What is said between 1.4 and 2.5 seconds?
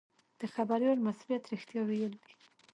رښتیا ویل دي.